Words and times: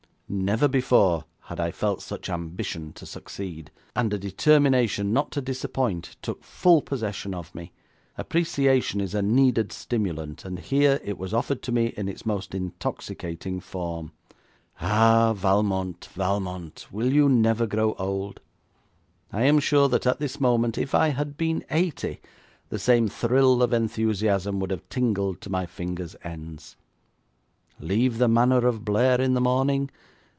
Never 0.33 0.69
before 0.69 1.25
had 1.41 1.59
I 1.59 1.71
felt 1.71 2.01
such 2.01 2.29
ambition 2.29 2.93
to 2.93 3.05
succeed, 3.05 3.69
and 3.97 4.13
a 4.13 4.17
determination 4.17 5.11
not 5.11 5.29
to 5.33 5.41
disappoint 5.41 6.15
took 6.21 6.41
full 6.45 6.81
possession 6.81 7.33
of 7.35 7.53
me. 7.53 7.73
Appreciation 8.17 9.01
is 9.01 9.13
a 9.13 9.21
needed 9.21 9.73
stimulant, 9.73 10.45
and 10.45 10.59
here 10.59 11.01
it 11.03 11.17
was 11.17 11.33
offered 11.33 11.61
to 11.63 11.73
me 11.73 11.87
in 11.97 12.07
its 12.07 12.25
most 12.25 12.55
intoxicating 12.55 13.59
form. 13.59 14.13
Ah, 14.79 15.33
Valmont, 15.35 16.07
Valmont, 16.13 16.87
will 16.93 17.11
you 17.11 17.27
never 17.27 17.67
grow 17.67 17.91
old! 17.95 18.39
I 19.33 19.43
am 19.43 19.59
sure 19.59 19.89
that 19.89 20.07
at 20.07 20.19
this 20.19 20.39
moment, 20.39 20.77
if 20.77 20.95
I 20.95 21.09
had 21.09 21.35
been 21.35 21.65
eighty, 21.69 22.21
the 22.69 22.79
same 22.79 23.09
thrill 23.09 23.61
of 23.61 23.73
enthusiasm 23.73 24.61
would 24.61 24.71
have 24.71 24.87
tingled 24.87 25.41
to 25.41 25.49
my 25.49 25.65
fingers' 25.65 26.15
ends. 26.23 26.77
Leave 27.81 28.17
the 28.17 28.29
Manor 28.29 28.65
of 28.65 28.85
Blair 28.85 29.19
in 29.19 29.33
the 29.33 29.41
morning? 29.41 29.89